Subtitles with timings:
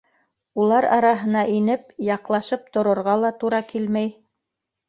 [0.63, 4.13] Улар араһына инеп, яҡлашып торорға ла тура килмәй.